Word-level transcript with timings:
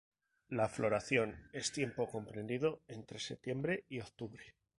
La 0.49 0.67
floración 0.67 1.47
es 1.53 1.71
tiempo 1.71 2.09
comprendido 2.09 2.81
entre 2.87 3.19
septiembre 3.19 3.83
y 3.87 3.99
octubre. 3.99 4.55